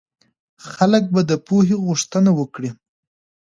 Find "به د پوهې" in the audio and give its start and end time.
1.13-1.75